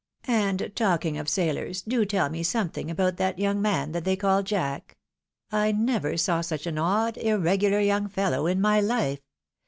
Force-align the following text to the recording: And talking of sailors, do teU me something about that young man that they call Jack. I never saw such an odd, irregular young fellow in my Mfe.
And 0.25 0.71
talking 0.75 1.19
of 1.19 1.29
sailors, 1.29 1.83
do 1.83 2.05
teU 2.05 2.27
me 2.27 2.41
something 2.41 2.89
about 2.89 3.17
that 3.17 3.37
young 3.37 3.61
man 3.61 3.91
that 3.91 4.03
they 4.03 4.15
call 4.15 4.41
Jack. 4.41 4.97
I 5.51 5.71
never 5.73 6.17
saw 6.17 6.41
such 6.41 6.65
an 6.65 6.79
odd, 6.79 7.17
irregular 7.19 7.79
young 7.81 8.07
fellow 8.09 8.47
in 8.47 8.59
my 8.59 8.81
Mfe. 8.81 9.19